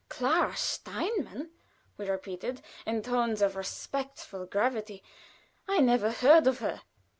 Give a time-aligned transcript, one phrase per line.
[0.09, 1.51] ]"Clara Steinmann,"
[1.95, 5.03] we repeated, in tones of respectful gravity,
[5.67, 6.81] "I never heard of her."